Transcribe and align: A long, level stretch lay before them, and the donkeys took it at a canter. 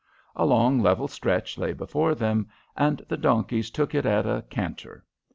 A 0.35 0.47
long, 0.47 0.79
level 0.81 1.07
stretch 1.07 1.59
lay 1.59 1.73
before 1.73 2.15
them, 2.15 2.49
and 2.75 3.03
the 3.07 3.17
donkeys 3.17 3.69
took 3.69 3.93
it 3.93 4.03
at 4.07 4.25
a 4.25 4.43
canter. 4.49 5.05